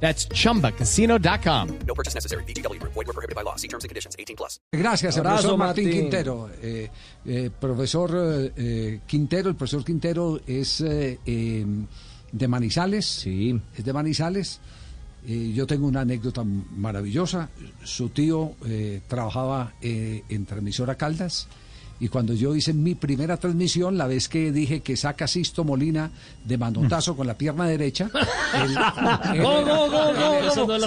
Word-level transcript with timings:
That's 0.00 0.28
chumbacasino.com. 0.28 1.68
No 1.86 1.94
purchase 1.94 2.14
necessary. 2.14 2.44
BGW. 2.44 2.80
Void 2.82 3.06
were 3.06 3.12
prohibited 3.12 3.34
by 3.34 3.42
law. 3.42 3.56
See 3.56 3.68
terms 3.68 3.84
and 3.84 3.88
conditions. 3.88 4.14
18 4.18 4.36
plus. 4.36 4.60
Gracias, 4.72 5.16
Abrazo, 5.18 5.56
profesor 5.56 5.58
Martín, 5.58 5.84
Martín. 5.84 6.00
Quintero. 6.00 6.50
Eh, 6.62 6.90
eh, 7.24 7.50
profesor 7.58 8.10
eh, 8.14 8.52
eh, 8.56 9.00
Quintero, 9.06 9.48
el 9.48 9.56
profesor 9.56 9.84
Quintero 9.84 10.40
es 10.46 10.80
eh, 10.80 11.18
eh, 11.26 11.66
de 12.32 12.48
Manizales. 12.48 13.06
Sí. 13.06 13.58
Es 13.76 13.84
de 13.84 13.92
Manizales. 13.92 14.60
Eh, 15.26 15.52
yo 15.54 15.66
tengo 15.66 15.86
una 15.88 16.02
anécdota 16.02 16.44
maravillosa. 16.44 17.48
Su 17.82 18.10
tío 18.10 18.52
eh, 18.66 19.00
trabajaba 19.08 19.72
eh, 19.80 20.22
en 20.28 20.46
Transmisora 20.46 20.94
Caldas. 20.94 21.48
Y 21.98 22.08
cuando 22.08 22.34
yo 22.34 22.54
hice 22.54 22.72
mi 22.74 22.94
primera 22.94 23.36
transmisión, 23.38 23.96
la 23.96 24.06
vez 24.06 24.28
que 24.28 24.52
dije 24.52 24.80
que 24.80 24.96
saca 24.96 25.26
Sisto 25.26 25.64
Molina 25.64 26.10
de 26.44 26.58
manotazo 26.58 27.16
con 27.16 27.26
la 27.26 27.34
pierna 27.38 27.66
derecha. 27.66 28.10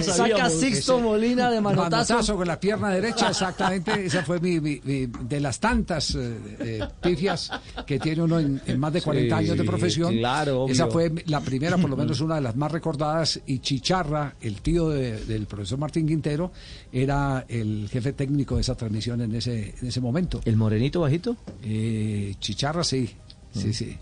Saca 0.04 0.48
Ese- 0.48 0.94
Molina 0.99 1.49
de 1.52 1.62
manotazo. 1.62 2.13
Manotazo 2.13 2.35
con 2.35 2.48
la 2.48 2.59
pierna 2.59 2.90
derecha, 2.90 3.30
exactamente. 3.30 4.05
Esa 4.05 4.23
fue 4.23 4.40
mi, 4.40 4.59
mi- 4.59 4.82
mi- 4.84 5.05
de 5.08 5.40
las 5.40 5.59
tantas 5.59 6.16
eh, 6.16 6.38
eh, 6.59 6.88
pifias 7.02 7.51
que 7.85 7.99
tiene 7.99 8.23
uno 8.23 8.40
en, 8.40 8.62
en 8.66 8.79
más 8.79 8.94
de 8.94 9.01
40 9.01 9.38
Sí, 9.38 9.44
años 9.46 9.57
de 9.57 9.63
profesión. 9.63 10.16
claro, 10.18 10.63
obvio. 10.63 10.73
Esa 10.73 10.88
fue 10.88 11.12
la 11.27 11.41
primera, 11.41 11.77
por 11.77 11.90
lo 11.90 11.98
menos 11.98 12.20
una 12.21 12.35
de 12.35 12.41
las 12.41 12.55
más 12.55 12.71
recordadas. 12.71 13.40
Y 13.46 13.60
Chicharra, 13.60 14.35
el 14.41 14.62
tío 14.62 14.90
de- 14.90 15.23
del 15.26 15.46
profesor 15.46 15.77
Martín 15.79 16.07
Quintero, 16.07 16.51
era 16.91 17.46
el 17.48 17.88
jefe 17.91 18.13
técnico 18.13 18.55
de 18.55 18.62
esa 18.62 18.76
transmisión 18.76 19.21
en 19.21 19.35
ese, 19.35 19.76
en 19.82 19.88
ese 19.88 20.01
momento. 20.01 20.41
¿El 20.46 20.55
morenito 20.55 20.98
bajito? 21.01 21.35
Eh, 21.63 22.35
Chicharra, 22.39 22.83
sí, 22.83 23.09
sí, 23.53 23.73
sí. 23.73 23.97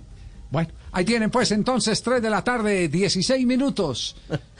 Bueno, 0.49 0.69
ahí 0.93 1.03
tienen 1.03 1.29
pues 1.29 1.51
entonces 1.51 2.01
3 2.01 2.21
de 2.21 2.29
la 2.29 2.41
tarde, 2.41 2.87
16 2.87 3.45
minutos. 3.45 4.15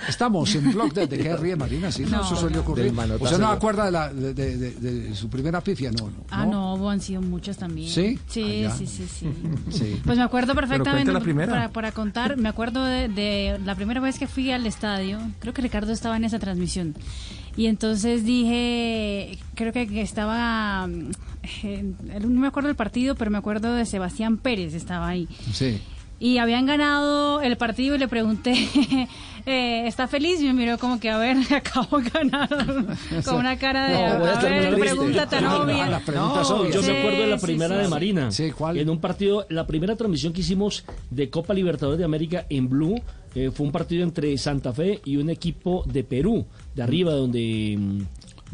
Estamos 0.05 0.53
en 0.55 0.73
Blog 0.73 0.91
de, 0.93 1.07
¿de 1.07 1.17
qué 1.17 1.37
ríe 1.37 1.55
Marina? 1.55 1.89
Sí, 1.93 2.03
no, 2.03 2.25
eso 2.25 2.35
suele 2.35 2.57
ocurrir. 2.57 2.91
Manotazo. 2.91 3.23
¿Usted 3.23 3.37
no 3.39 3.47
acuerda 3.47 3.85
de, 3.85 3.91
la, 3.91 4.13
de, 4.13 4.33
de- 4.33 4.57
de- 4.57 4.71
de 4.73 5.15
su 5.15 5.29
primera 5.29 5.61
pifia? 5.61 5.89
No, 5.91 6.07
no. 6.09 6.25
Ah, 6.29 6.45
no, 6.45 6.89
han 6.89 6.99
sido 6.99 7.21
muchas 7.21 7.55
también. 7.55 7.89
¿Sí? 7.89 8.19
Sí, 8.27 8.65
Ah, 8.65 8.75
sí, 8.77 8.85
sí, 8.85 9.07
sí. 9.07 9.27
Sí. 9.71 10.01
Pues 10.03 10.17
me 10.17 10.25
acuerdo 10.25 10.53
perfectamente. 10.55 11.09
la 11.13 11.21
primera. 11.21 11.53
Para, 11.53 11.69
para 11.69 11.91
contar, 11.93 12.35
me 12.35 12.49
acuerdo 12.49 12.83
de, 12.83 13.07
de 13.07 13.57
la 13.63 13.75
primera 13.75 14.01
vez 14.01 14.19
que 14.19 14.27
fui 14.27 14.51
al 14.51 14.65
estadio. 14.67 15.19
Creo 15.39 15.53
que 15.53 15.61
Ricardo 15.61 15.93
estaba 15.93 16.17
en 16.17 16.25
esa 16.25 16.37
transmisión. 16.37 16.95
Y 17.55 17.67
entonces 17.67 18.25
dije, 18.25 19.37
creo 19.55 19.71
que, 19.71 19.87
que 19.87 20.01
estaba. 20.01 20.87
Mm, 21.63 21.67
eh, 22.11 22.19
no 22.21 22.39
me 22.41 22.47
acuerdo 22.47 22.67
del 22.67 22.75
partido, 22.75 23.15
pero 23.15 23.31
me 23.31 23.37
acuerdo 23.37 23.73
de 23.73 23.85
Sebastián 23.85 24.37
Pérez, 24.37 24.73
estaba 24.73 25.07
ahí. 25.07 25.27
Sí. 25.53 25.79
Y 26.19 26.39
habían 26.39 26.65
ganado 26.65 27.41
el 27.41 27.57
partido 27.57 27.93
y 27.95 27.99
le 27.99 28.07
pregunté, 28.07 28.53
eh, 29.45 29.87
¿está 29.87 30.07
feliz? 30.07 30.41
Y 30.41 30.45
me 30.45 30.53
miró 30.53 30.79
como 30.79 30.99
que, 30.99 31.11
a 31.11 31.17
ver, 31.19 31.37
acabo 31.55 31.99
de 31.99 32.09
ganar. 32.09 32.49
Con 33.23 33.35
una 33.35 33.55
cara 33.57 33.87
de, 33.87 33.93
No, 34.17 34.25
a 34.25 34.39
ver, 34.41 34.61
triste. 34.63 34.77
pregunta 34.79 35.29
tan 35.29 35.45
Ah, 35.45 35.57
obvia. 35.61 36.01
preguntas 36.03 36.49
obvias. 36.49 36.73
Yo 36.73 36.81
Sí, 36.81 36.91
me 36.91 36.97
acuerdo 36.99 37.19
de 37.21 37.27
la 37.27 37.37
primera 37.37 37.69
sí, 37.75 37.77
de 37.77 37.83
sí. 37.85 37.89
Marina. 37.91 38.31
Sí, 38.31 38.51
¿cuál? 38.51 38.77
En 38.79 38.89
un 38.89 38.99
partido, 38.99 39.45
la 39.49 39.67
primera 39.67 39.95
transmisión 39.95 40.33
que 40.33 40.41
hicimos 40.41 40.85
de 41.11 41.29
Copa 41.29 41.53
Libertadores 41.53 41.99
de 41.99 42.05
América 42.05 42.47
en 42.49 42.67
Blue 42.67 42.95
eh, 43.35 43.51
fue 43.53 43.67
un 43.67 43.71
partido 43.71 44.01
entre 44.03 44.35
Santa 44.39 44.73
Fe 44.73 44.99
y 45.05 45.17
un 45.17 45.29
equipo 45.29 45.83
de 45.85 46.03
Perú, 46.03 46.47
de 46.73 46.81
arriba, 46.81 47.11
donde. 47.11 47.77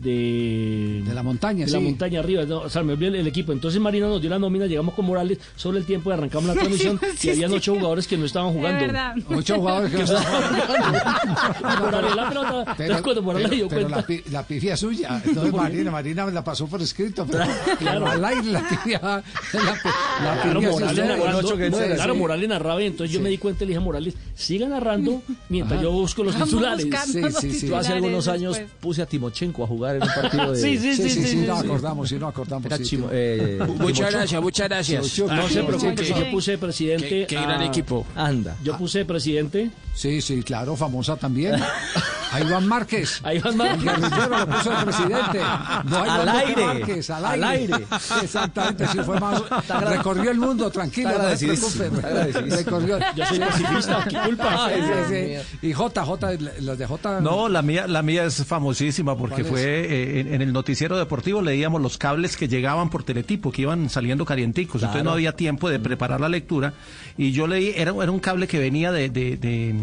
De, 0.03 1.01
De 1.05 1.13
la 1.13 1.23
montaña, 1.23 1.65
de 1.65 1.71
la 1.71 1.79
montaña 1.79 2.19
arriba, 2.19 2.43
no, 2.43 2.59
o 2.59 2.69
sea, 2.69 2.83
me 2.83 2.93
olvidé 2.93 3.07
el, 3.09 3.15
el 3.15 3.27
equipo. 3.27 3.51
Entonces 3.51 3.79
Marina 3.79 4.07
nos 4.07 4.19
dio 4.21 4.29
la 4.29 4.37
nómina, 4.39 4.65
llegamos 4.65 4.93
con 4.95 5.05
Morales 5.05 5.37
sobre 5.55 5.79
el 5.79 5.85
tiempo 5.85 6.09
y 6.09 6.13
arrancamos 6.13 6.47
la 6.47 6.53
transmisión 6.61 6.99
sí, 7.17 7.29
y 7.29 7.31
habían 7.31 7.53
ocho 7.53 7.73
jugadores 7.73 8.07
que 8.07 8.17
no 8.17 8.25
estaban 8.25 8.53
jugando. 8.53 8.79
verdad. 8.85 9.15
Ocho 9.29 9.55
jugadores 9.57 9.91
que 9.91 10.03
no 10.03 10.13
Y 10.13 11.81
Morales 11.81 12.15
la 12.15 12.29
pelota, 12.29 12.65
entonces 12.71 13.01
cuando 13.01 13.21
Morales 13.21 13.47
pero- 13.49 13.55
dio 13.55 13.67
pero 13.69 13.81
cuenta. 13.81 13.97
la, 13.97 14.05
pi- 14.07 14.23
la 14.31 14.43
pifia 14.47 14.73
es 14.73 14.79
suya, 14.79 15.21
no 15.33 15.43
es 15.45 15.53
Marina. 15.53 15.91
Marina 15.91 16.25
me 16.25 16.31
la 16.31 16.43
pasó 16.43 16.67
por 16.67 16.81
escrito, 16.81 17.25
pero 17.29 17.45
Claro. 17.79 18.07
al 18.07 18.25
aire 18.25 18.51
la 18.51 18.67
pifia. 18.67 18.99
La, 19.03 19.23
la 19.53 20.41
Claro, 20.41 20.59
pifia 20.59 20.69
es 20.69 20.73
Morales 20.73 20.97
narrando, 21.07 21.57
que 21.57 21.69
claro, 21.95 22.13
sí. 22.13 22.19
Morales 22.19 22.49
narraba 22.49 22.81
y 22.81 22.85
entonces 22.87 23.13
yo 23.13 23.21
me 23.21 23.29
di 23.29 23.37
cuenta 23.37 23.63
y 23.63 23.67
le 23.67 23.71
dije 23.71 23.77
a 23.77 23.81
Morales, 23.85 24.13
siga 24.35 24.67
narrando 24.67 25.21
mientras 25.49 25.75
Ajá. 25.79 25.83
yo 25.83 25.91
busco 25.91 26.23
los 26.23 26.35
titulares. 26.35 26.87
Sí, 27.05 27.21
sí, 27.39 27.51
sí. 27.53 27.67
Yo 27.67 27.77
hace 27.77 27.93
algunos 27.93 28.27
años 28.27 28.59
puse 28.79 29.01
a 29.01 29.05
Timochenko 29.05 29.63
a 29.63 29.67
jugar 29.67 29.92
en 29.95 30.03
un 30.03 30.09
partido 30.09 30.51
de... 30.51 30.61
Sí, 30.61 30.77
sí, 30.77 30.95
Sí, 30.95 31.09
sí, 31.09 31.21
sí, 31.21 31.27
sí, 31.27 31.35
no 31.47 31.55
acordamos, 31.55 32.09
sí, 32.09 32.15
no 32.15 32.27
acordamos. 32.27 32.71
Eh, 33.11 33.59
Muchas 33.77 34.11
gracias, 34.11 34.41
muchas 34.41 34.69
gracias. 34.69 35.07
Sí, 35.07 35.23
No 35.23 35.49
se 35.49 35.63
preocupe, 35.63 36.05
yo 36.05 36.31
puse 36.31 36.57
presidente. 36.57 37.25
Qué, 37.27 37.35
gran 37.35 37.61
equipo. 37.61 38.05
Anda. 38.15 38.55
Yo 38.63 38.77
puse 38.77 38.99
de 38.99 39.05
presidente 39.05 39.71
Sí, 39.93 40.21
sí, 40.21 40.41
claro, 40.43 40.75
famosa 40.75 41.15
también. 41.15 41.55
A 42.33 42.41
Iván 42.41 42.67
Márquez. 42.67 43.21
a 43.23 43.33
Iván 43.33 43.53
El 43.53 43.57
Márquez. 43.57 44.29
lo 44.29 44.47
puso 44.47 44.69
de 44.71 44.83
presidente. 44.85 45.39
No 45.85 45.97
a 45.97 46.15
Al 46.21 46.29
aire, 46.29 46.65
Márquez, 46.65 47.09
al 47.09 47.25
al 47.25 47.43
aire. 47.43 47.85
Exactamente, 48.21 48.87
sí 48.87 48.97
fue 49.05 49.19
más. 49.19 49.41
Recorrió 49.81 50.31
el 50.31 50.37
mundo, 50.39 50.69
tranquilo, 50.71 51.11
no 51.17 51.35
se 51.37 51.47
preocupe. 51.47 52.55
Recorrió. 52.55 52.99
Yo 53.15 53.25
soy 53.25 53.39
pacifista, 53.39 54.05
¿qué 54.09 54.17
culpa? 54.25 54.69
Sí, 54.69 54.81
sí, 54.81 55.39
sí. 55.61 55.67
Y 55.67 55.73
J, 55.73 56.05
J, 56.05 56.31
las 56.59 56.77
de 56.77 56.85
J. 56.87 57.21
No, 57.21 57.47
la 57.49 57.61
mía, 57.61 57.87
la 57.87 58.01
mía 58.01 58.25
es 58.25 58.43
famosísima 58.45 59.17
porque 59.17 59.43
fue 59.43 59.61
eh, 59.63 60.19
en, 60.21 60.33
en 60.33 60.41
el 60.41 60.53
noticiero 60.53 60.97
deportivo 60.97 61.41
leíamos 61.41 61.81
los 61.81 61.97
cables 61.97 62.35
que 62.37 62.47
llegaban 62.47 62.89
por 62.89 63.03
teletipo, 63.03 63.51
que 63.51 63.63
iban 63.63 63.89
saliendo 63.89 64.25
calienticos, 64.25 64.81
entonces 64.81 65.03
no 65.03 65.11
había 65.11 65.33
tiempo 65.35 65.69
de 65.69 65.79
preparar 65.79 66.19
la 66.21 66.29
lectura 66.29 66.73
y 67.17 67.31
yo 67.31 67.47
leí, 67.47 67.73
era, 67.75 67.91
era 68.01 68.11
un 68.11 68.19
cable 68.19 68.47
que 68.47 68.59
venía 68.59 68.91
de, 68.91 69.09
de, 69.09 69.37
de, 69.37 69.75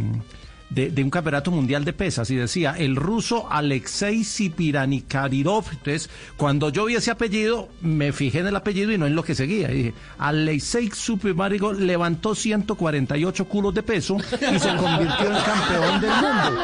de- 0.70 0.90
de 0.90 1.02
un 1.04 1.10
campeonato 1.10 1.50
mundial 1.50 1.84
de 1.84 1.92
pesas 1.92 2.30
y 2.30 2.36
decía 2.36 2.74
el 2.78 2.96
ruso 2.96 3.50
Alexei 3.50 4.24
Sipiranikadyrov. 4.24 5.64
Entonces, 5.70 6.08
cuando 6.36 6.70
yo 6.70 6.84
vi 6.86 6.94
ese 6.94 7.10
apellido, 7.10 7.68
me 7.80 8.12
fijé 8.12 8.38
en 8.40 8.46
el 8.46 8.56
apellido 8.56 8.92
y 8.92 8.98
no 8.98 9.06
en 9.06 9.14
lo 9.14 9.22
que 9.22 9.34
seguía. 9.34 9.70
Y 9.72 9.76
dije, 9.76 9.94
Alexei 10.18 10.90
Sipiranikadyrov 10.92 11.78
levantó 11.80 12.34
148 12.34 13.44
culos 13.46 13.74
de 13.74 13.82
peso 13.82 14.16
y 14.18 14.58
se 14.58 14.76
convirtió 14.76 15.26
en 15.26 15.42
campeón 15.42 16.00
del 16.00 16.10
mundo. 16.10 16.62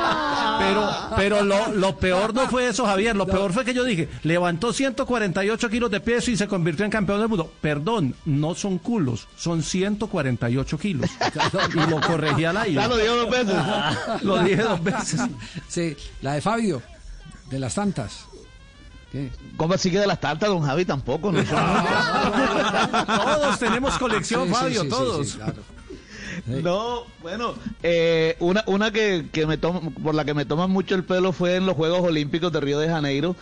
Pero, 0.58 0.90
pero 1.16 1.44
lo, 1.44 1.72
lo 1.74 1.96
peor 1.98 2.32
no 2.34 2.46
fue 2.48 2.68
eso, 2.68 2.86
Javier. 2.86 3.14
Lo 3.16 3.26
peor 3.26 3.52
fue 3.52 3.64
que 3.64 3.74
yo 3.74 3.84
dije, 3.84 4.08
levantó 4.22 4.72
148 4.72 5.68
kilos 5.68 5.90
de 5.90 6.00
peso 6.00 6.30
y 6.30 6.36
se 6.36 6.46
convirtió 6.48 6.84
en 6.84 6.90
campeón 6.90 7.18
del 7.20 7.28
mundo. 7.28 7.52
Perdón, 7.60 8.14
no 8.24 8.54
son 8.54 8.78
culos, 8.78 9.28
son 9.36 9.62
148 9.62 10.78
kilos. 10.78 11.10
Y 11.74 11.90
lo 11.90 12.00
corregí 12.00 12.44
al 12.44 12.56
aire. 12.56 12.74
Ya 12.74 12.88
lo 12.88 12.96
digo 12.96 13.14
dos 13.16 13.30
veces. 13.30 13.54
Lo 14.22 14.42
dije 14.42 14.62
dos 14.62 14.82
veces. 14.82 15.20
Sí, 15.68 15.96
la 16.22 16.34
de 16.34 16.40
Fabio, 16.40 16.82
de 17.50 17.58
las 17.58 17.74
tantas. 17.74 18.24
¿Qué? 19.12 19.30
¿Cómo 19.56 19.74
así 19.74 19.90
que 19.90 19.98
de 20.00 20.06
las 20.06 20.20
tantas, 20.20 20.48
don 20.48 20.62
Javi, 20.62 20.84
tampoco? 20.84 21.30
No 21.32 21.42
Todos 23.06 23.58
tenemos 23.58 23.96
colección, 23.98 24.48
Sí, 24.48 24.54
Fabio, 24.54 24.80
sí, 24.82 24.86
sí, 24.86 24.90
todos. 24.90 25.28
sí, 25.28 25.36
claro. 25.36 25.62
No, 26.46 27.04
bueno, 27.22 27.54
eh, 27.82 28.36
una, 28.40 28.62
una 28.66 28.90
que, 28.90 29.26
que 29.32 29.46
me 29.46 29.56
toma, 29.56 29.80
por 30.02 30.14
la 30.14 30.24
que 30.24 30.34
me 30.34 30.44
toman 30.44 30.70
mucho 30.70 30.94
el 30.94 31.02
pelo 31.02 31.32
fue 31.32 31.56
en 31.56 31.64
los 31.66 31.74
Juegos 31.74 32.02
Olímpicos 32.02 32.52
de 32.52 32.60
Río 32.60 32.78
de 32.78 32.88
Janeiro. 32.88 33.34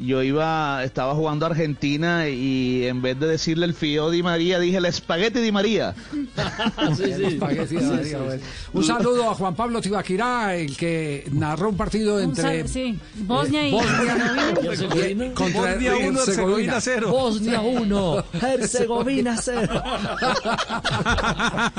Yo 0.00 0.22
iba, 0.22 0.84
estaba 0.84 1.14
jugando 1.14 1.44
a 1.44 1.48
Argentina 1.48 2.28
y 2.28 2.84
en 2.86 3.02
vez 3.02 3.18
de 3.18 3.26
decirle 3.26 3.66
el 3.66 3.74
fío 3.74 4.10
Di 4.10 4.22
María, 4.22 4.60
dije 4.60 4.76
el 4.76 4.84
espagueti 4.84 5.40
Di 5.40 5.50
María. 5.52 5.94
Sí, 6.96 7.04
sí. 7.16 7.24
Espagueti 7.24 7.74
de 7.76 7.82
María, 7.82 8.18
bueno. 8.18 8.42
Un 8.72 8.84
saludo 8.84 9.30
a 9.30 9.34
Juan 9.34 9.54
Pablo 9.54 9.80
Tibaquirá, 9.80 10.54
el 10.56 10.76
que 10.76 11.26
narró 11.32 11.70
un 11.70 11.76
partido 11.76 12.16
Un 12.16 12.22
entre 12.22 12.42
sal- 12.42 12.68
sí, 12.68 12.98
Bosnia 13.16 13.66
y 13.68 13.72
Bosnia 13.72 14.16
¿Y 14.62 14.66
Herzegovina? 14.66 15.34
contra 15.34 15.60
Bosnia 15.72 15.96
uno, 15.96 16.20
Herzegovina 16.20 16.80
cero. 16.80 17.10
Bosnia 17.10 17.60
1, 17.60 18.24
Herzegovina 18.40 19.36
0. 19.40 19.82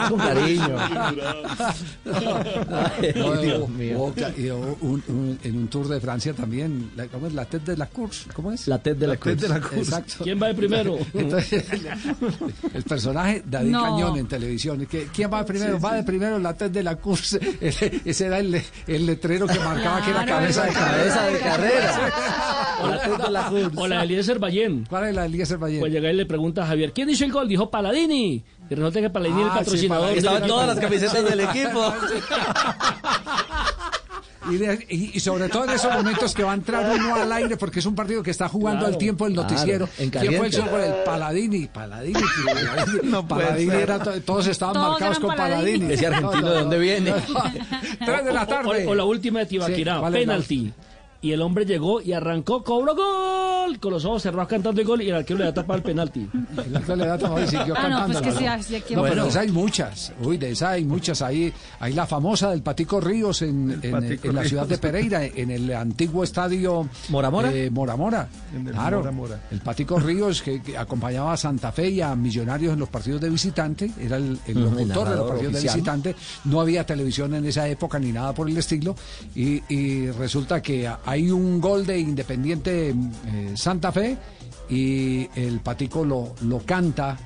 Con 0.10 0.20
cariño. 0.20 0.76
Ay, 2.06 3.14
No, 3.16 3.34
Dios 3.42 3.70
mío. 3.70 4.14
un- 4.82 5.04
un- 5.08 5.40
en 5.44 5.56
un 5.58 5.68
tour 5.68 5.88
de 5.88 6.00
Francia 6.00 6.34
también, 6.34 6.92
la, 6.96 7.08
¿cómo 7.08 7.28
es? 7.28 7.34
la 7.34 7.46
tête 7.46 7.72
de 7.72 7.78
la 7.78 7.86
cour. 7.88 8.09
¿Cómo 8.34 8.52
es? 8.52 8.68
La 8.68 8.78
TED 8.80 8.96
de 8.96 9.08
la, 9.08 9.18
Cruz. 9.18 9.44
Exacto. 9.44 10.24
¿Quién 10.24 10.42
va 10.42 10.48
de 10.48 10.54
primero? 10.56 10.98
Entonces, 11.14 11.66
el 12.74 12.84
personaje 12.84 13.44
David 13.46 13.72
No. 13.72 13.84
Cañón 13.84 14.18
en 14.18 14.28
televisión. 14.28 14.88
¿Quién 15.14 15.32
va 15.32 15.40
de 15.40 15.46
primero? 15.46 15.80
Va 15.80 15.94
de 15.96 16.04
primero 16.04 16.40
la 16.40 16.54
TED 16.56 16.72
de 16.72 16.84
la 16.84 16.96
Course. 16.98 17.40
Ese, 17.62 18.26
era 18.26 18.40
el, 18.40 18.62
el 18.88 19.06
letrero 19.06 19.48
que 19.48 19.60
marcaba 19.60 20.02
que 20.04 20.12
era 20.12 20.24
Claro, 20.26 20.42
cabeza 20.42 20.66
de 20.66 20.72
Cabeza 20.74 21.24
de 21.28 21.40
carrera. 21.40 22.12
o, 22.82 23.30
la, 23.30 23.50
o 23.76 23.88
la 23.88 23.98
de 24.00 24.04
Eliezer 24.06 24.40
Ballén. 24.40 24.86
¿Cuál 24.90 25.08
es 25.10 25.16
la 25.16 25.22
de 25.22 25.28
Eliezer 25.28 25.58
Valle? 25.58 25.80
Pues 25.80 25.92
llega 25.92 26.12
y 26.12 26.16
le 26.16 26.26
pregunta 26.26 26.64
a 26.64 26.68
Javier, 26.68 26.92
¿quién 26.94 27.10
hizo 27.10 27.26
el 27.26 27.32
gol? 27.32 27.48
Dijo 27.48 27.70
Paladini. 27.70 28.44
Y 28.70 28.76
resulta 28.76 29.02
que 29.02 29.10
Paladini 29.10 29.42
es 29.42 29.46
el 29.48 29.52
Ah, 29.52 29.54
sí, 29.54 29.60
patrocinador. 29.66 30.02
Paladini. 30.04 30.18
Estaban 30.20 30.48
todas 30.48 30.68
las 30.68 30.80
camisetas 30.80 31.24
del 31.30 31.40
equipo. 31.40 31.94
Y, 34.52 34.58
de- 34.58 34.86
y- 34.90 35.12
y 35.14 35.20
sobre 35.20 35.48
todo 35.50 35.66
en 35.66 35.72
esos 35.72 35.94
momentos 35.94 36.34
que 36.34 36.44
va 36.44 36.52
a 36.52 36.56
entrar 36.56 36.90
uno 36.96 37.16
al 37.16 37.32
aire 37.32 37.58
porque 37.58 37.80
es 37.80 37.86
un 37.86 37.96
partido 37.96 38.24
que 38.24 38.32
está 38.32 38.48
jugando 38.50 38.80
Claro, 38.82 38.94
al 38.94 38.98
tiempo 38.98 39.26
del 39.26 39.34
claro, 39.34 39.50
noticiero. 39.50 39.90
en 39.98 40.10
¿Quién 40.10 40.36
fue 40.38 40.48
el 40.48 40.54
sobre 40.54 40.88
el 40.88 40.94
Paladini? 41.06 41.68
Paladini. 41.68 42.20
Paladini, 42.46 43.10
No 43.10 43.28
Paladini 43.28 43.76
era 43.76 44.00
to- 44.00 44.22
todos 44.22 44.48
estaban 44.48 44.74
Todos 44.74 44.90
marcados 44.92 45.20
con 45.20 45.30
Paladini. 45.36 45.80
Paladini. 45.80 45.94
Ese 45.94 46.08
argentino, 46.08 46.50
¿de 46.52 46.60
dónde 46.60 46.80
viene? 46.80 47.14
Tres 48.06 48.26
de 48.26 48.34
la 48.34 48.46
tarde. 48.46 48.86
O, 48.88 48.92
o 48.92 48.96
la 48.96 49.04
última 49.06 49.40
de 49.40 49.46
Tibaquirá, 49.46 49.96
Sí, 49.96 50.00
¿cuál 50.00 50.16
es 50.16 50.26
la- 50.28 50.34
penalti. 50.34 50.74
Y 51.22 51.34
el 51.34 51.42
hombre 51.42 51.66
llegó 51.66 52.00
y 52.02 52.14
arrancó, 52.14 52.64
cobró 52.64 52.96
gol. 52.96 53.59
Con 53.78 53.94
los 53.94 54.06
ojos 54.06 54.24
cerrados 54.24 54.48
cantando 54.48 54.82
el 54.82 54.88
gol 54.88 55.02
y 55.02 55.10
el 55.10 55.16
arquero 55.16 55.40
le 55.40 55.46
da 55.46 55.54
tapar 55.54 55.78
el 55.78 55.84
penalti. 55.84 56.28
El 56.66 56.76
otro 56.78 56.96
le 56.96 57.06
da 57.06 57.18
y 57.44 57.48
siguió 57.48 57.74
Ah, 57.78 57.88
no, 57.90 58.06
pues 58.08 58.22
que 58.22 58.32
sí, 58.32 58.46
así 58.46 58.76
aquí 58.76 58.96
No, 58.96 59.04
pero 59.04 59.24
de 59.24 59.30
esas 59.30 59.44
hay 59.44 59.52
muchas. 59.52 60.14
Uy, 60.22 60.38
de 60.38 60.52
esas 60.52 60.70
hay 60.70 60.86
muchas. 60.86 61.22
Ahí 61.22 61.54
hay 61.80 61.94
la 61.94 62.06
famosa 62.08 62.50
del 62.52 62.62
Patico 62.62 63.00
Ríos 63.00 63.42
en, 63.42 63.80
en- 63.82 63.92
Patico 63.92 64.28
en 64.30 64.36
la 64.36 64.42
Ríos. 64.42 64.50
ciudad 64.50 64.68
de 64.68 64.78
Pereira, 64.78 65.24
en 65.26 65.52
el 65.52 65.72
antiguo 65.74 66.24
estadio 66.24 66.88
¿Mora 67.10 67.30
Mora? 67.30 67.52
eh, 67.54 67.70
Mora 67.70 67.96
Mora. 67.96 68.28
En 68.56 68.68
el 68.68 68.74
Claro, 68.74 69.04
el 69.52 69.60
Patico 69.62 70.00
Ríos 70.00 70.42
que, 70.42 70.62
que 70.62 70.78
acompañaba 70.78 71.34
a 71.34 71.38
Santa 71.38 71.72
Fe 71.72 71.90
y 71.90 72.02
a 72.02 72.16
Millonarios 72.16 72.74
en 72.74 72.80
los 72.80 72.90
partidos 72.90 73.22
de 73.22 73.30
visitante, 73.30 73.92
era 74.00 74.18
el, 74.18 74.40
el 74.48 74.62
locutor 74.64 75.08
el 75.08 75.12
de 75.14 75.16
los 75.18 75.28
partidos 75.30 75.54
de 75.54 75.62
visitante. 75.62 76.16
No 76.46 76.62
había 76.62 76.86
televisión 76.86 77.34
en 77.36 77.46
esa 77.46 77.68
época 77.68 78.00
ni 78.00 78.12
nada 78.12 78.34
por 78.34 78.50
el 78.50 78.58
estilo. 78.58 78.96
Y, 79.36 79.62
y 79.74 80.10
resulta 80.12 80.62
que 80.62 80.90
hay 81.06 81.32
un 81.32 81.60
gol 81.62 81.86
de 81.86 82.00
Independiente 82.00 82.90
eh, 82.90 83.54
Santa 83.60 83.92
Fe 83.92 84.18
y 84.70 85.30
el 85.36 85.60
Patico 85.60 86.06
lo, 86.06 86.36
lo 86.42 86.60
canta 86.60 87.18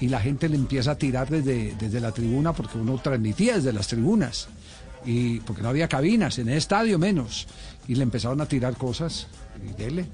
y 0.00 0.08
la 0.08 0.20
gente 0.20 0.48
le 0.48 0.56
empieza 0.56 0.92
a 0.92 0.98
tirar 0.98 1.28
desde, 1.28 1.74
desde 1.78 2.00
la 2.00 2.12
tribuna 2.12 2.52
porque 2.52 2.78
uno 2.78 2.98
transmitía 2.98 3.56
desde 3.56 3.72
las 3.72 3.88
tribunas 3.88 4.48
y 5.04 5.40
porque 5.40 5.62
no 5.62 5.68
había 5.68 5.88
cabinas 5.88 6.38
en 6.38 6.48
el 6.48 6.56
estadio 6.56 6.98
menos. 6.98 7.46
Y 7.86 7.94
le 7.94 8.02
empezaron 8.02 8.40
a 8.40 8.46
tirar 8.46 8.76
cosas 8.76 9.26
y 9.64 9.72
dele. 9.80 10.06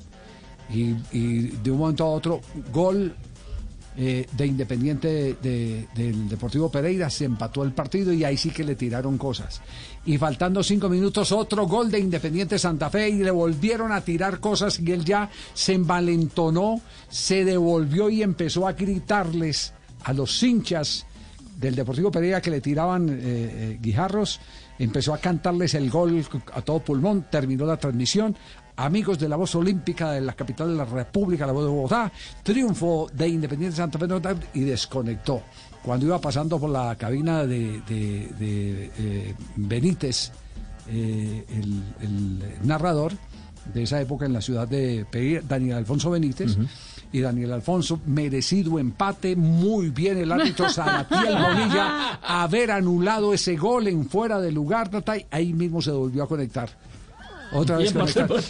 Y, 0.71 0.97
y 1.13 1.43
de 1.63 1.71
un 1.71 1.79
momento 1.79 2.05
a 2.05 2.11
otro 2.11 2.41
gol 2.73 3.15
eh, 4.01 4.27
de 4.31 4.47
Independiente 4.47 5.37
de- 5.43 5.89
del 5.95 6.29
Deportivo 6.29 6.71
Pereira 6.71 7.11
se 7.11 7.25
empató 7.25 7.65
el 7.65 7.73
partido 7.73 8.13
y 8.13 8.23
ahí 8.23 8.37
sí 8.37 8.51
que 8.51 8.63
le 8.63 8.77
tiraron 8.77 9.19
cosas 9.19 9.61
y 10.07 10.17
faltando 10.19 10.63
cinco 10.63 10.89
minutos 10.89 11.33
otro 11.33 11.67
gol 11.67 11.91
de 11.91 11.99
Independiente 11.99 12.59
Santa 12.61 12.91
Fe 12.91 13.09
y 13.09 13.19
le 13.25 13.33
volvieron 13.33 13.91
a 13.91 14.01
tirar 14.03 14.39
cosas 14.39 14.79
y 14.79 14.93
él 14.93 15.05
ya 15.05 15.29
se 15.53 15.73
envalentonó 15.75 16.81
se 17.09 17.45
devolvió 17.45 18.09
y 18.09 18.23
empezó 18.23 18.69
a 18.69 18.73
gritarles 18.73 19.73
a 20.05 20.13
los 20.13 20.41
hinchas 20.45 21.05
del 21.57 21.75
Deportivo 21.75 22.13
Pereira 22.13 22.41
que 22.41 22.51
le 22.53 22.61
tiraban 22.61 23.09
eh, 23.09 23.15
eh, 23.21 23.79
guijarros, 23.83 24.39
empezó 24.79 25.13
a 25.13 25.19
cantarles 25.19 25.75
el 25.75 25.91
gol 25.91 26.25
a 26.55 26.63
todo 26.63 26.79
pulmón, 26.79 27.27
terminó 27.33 27.67
la 27.67 27.77
transmisión. 27.79 28.37
Amigos 28.79 29.19
de 29.19 29.29
la 29.29 29.37
voz 29.37 29.55
olímpica 29.57 30.13
de 30.13 30.21
la 30.21 30.33
capital 30.35 30.69
de 30.69 30.77
la 30.77 30.85
República, 30.85 31.47
la 31.47 31.53
voz 31.53 31.65
de 31.65 31.71
Bogotá, 31.71 32.13
triunfo 32.43 33.09
de 33.13 33.29
Independiente 33.29 33.77
Santa 33.77 33.99
Fe 33.99 34.07
y 34.55 34.61
desconectó. 34.61 35.43
Cuando 35.83 36.07
iba 36.07 36.21
pasando 36.21 36.59
por 36.61 36.71
la 36.71 36.95
cabina 36.97 37.45
de, 37.45 37.81
de- 37.89 38.29
de, 38.39 38.91
eh, 38.99 39.35
Benítez, 39.57 40.31
eh, 40.89 41.45
el, 41.49 41.83
el 42.01 42.67
narrador 42.67 43.13
de 43.75 43.83
esa 43.83 44.01
época 44.01 44.27
en 44.27 44.33
la 44.33 44.41
ciudad 44.41 44.67
de 44.69 45.05
Pereira, 45.11 45.43
Daniel 45.47 45.77
Alfonso 45.79 46.11
Benítez, 46.11 46.57
y 47.11 47.21
Daniel 47.21 47.53
Alfonso, 47.55 47.99
merecido 48.07 48.79
empate, 48.79 49.35
muy 49.35 49.91
bien 49.91 50.19
el 50.19 50.31
árbitro 50.31 50.69
Salatiel 50.71 51.35
Bonilla, 51.37 52.21
haber 52.23 52.71
anulado 52.71 53.33
ese 53.35 53.57
gol 53.57 53.89
en 53.89 54.09
fuera 54.09 54.41
de 54.41 54.53
lugar, 54.53 54.91
ahí 55.31 55.53
mismo 55.53 55.83
se 55.83 55.91
volvió 55.91 56.23
a 56.23 56.29
conectar. 56.29 56.69
Otra 57.53 57.77
vez. 57.79 57.95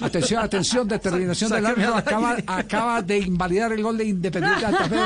Atención, 0.03 0.43
atención, 0.43 0.89
determinación 0.89 1.51
del 1.51 1.67
árbitro, 1.67 1.95
acaba, 1.95 2.37
acaba 2.47 3.03
de 3.03 3.19
invalidar 3.19 3.73
el 3.73 3.83
gol 3.83 3.97
de 3.99 4.05
Independiente 4.07 4.61
Santa 4.61 4.85
Fe. 4.85 4.97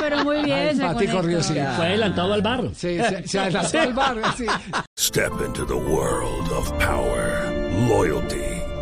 Pero 0.00 0.24
muy 0.24 0.42
bien, 0.42 0.80
Ay, 0.82 1.06
se. 1.42 1.54
Fue 1.76 1.86
adelantado 1.86 2.32
al 2.32 2.42
bar. 2.42 2.64
Sí, 2.74 2.98
se, 2.98 3.28
se 3.28 3.38
adelantó 3.38 3.80
al 3.80 3.92
bar, 3.94 4.16
sí. 4.36 4.46
Step 4.98 5.32
into 5.46 5.64
the 5.66 5.74
world 5.74 6.50
of 6.52 6.70
power, 6.78 7.50
loyalty, 7.88 8.53